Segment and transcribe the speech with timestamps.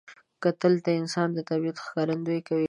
[0.43, 2.59] کتل د انسان د طبیعت ښکارندویي کوي